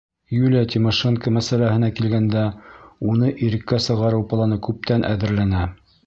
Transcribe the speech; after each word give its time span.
Юлия 0.35 0.67
Тимошенко 0.73 1.33
мәсьәләһенә 1.33 1.89
килгәндә, 1.99 2.45
уны 3.13 3.29
иреккә 3.49 3.79
сығарыу 3.89 4.25
планы 4.33 4.57
күптән 4.69 5.05
әҙерләнә. 5.11 5.63